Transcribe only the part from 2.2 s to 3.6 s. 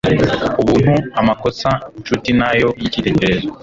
nayo yicyitegererezo